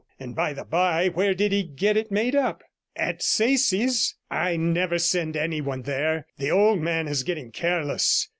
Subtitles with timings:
[0.19, 2.63] And by the by, where did he 111 get it made up?
[2.95, 4.15] At Sayce's?
[4.31, 8.27] I never send any one there; the old man is getting careless.